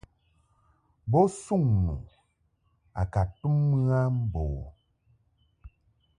[1.11, 1.95] Bo suŋ nu
[3.01, 4.63] a ka tum mɨ a mbo u.